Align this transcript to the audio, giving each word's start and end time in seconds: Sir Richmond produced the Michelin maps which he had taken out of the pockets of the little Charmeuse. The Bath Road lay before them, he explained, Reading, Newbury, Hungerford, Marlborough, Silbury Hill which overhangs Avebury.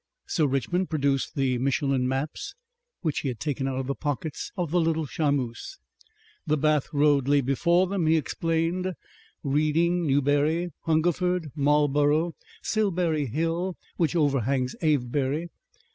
Sir 0.25 0.47
Richmond 0.47 0.89
produced 0.89 1.35
the 1.35 1.59
Michelin 1.59 2.07
maps 2.07 2.55
which 3.01 3.19
he 3.19 3.27
had 3.27 3.39
taken 3.39 3.67
out 3.67 3.77
of 3.77 3.85
the 3.85 3.93
pockets 3.93 4.51
of 4.57 4.71
the 4.71 4.81
little 4.81 5.05
Charmeuse. 5.05 5.77
The 6.47 6.57
Bath 6.57 6.87
Road 6.91 7.27
lay 7.27 7.39
before 7.41 7.85
them, 7.85 8.07
he 8.07 8.17
explained, 8.17 8.93
Reading, 9.43 10.07
Newbury, 10.07 10.71
Hungerford, 10.85 11.51
Marlborough, 11.53 12.33
Silbury 12.63 13.27
Hill 13.27 13.77
which 13.97 14.15
overhangs 14.15 14.75
Avebury. 14.81 15.49